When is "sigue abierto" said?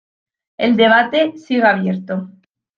1.37-2.31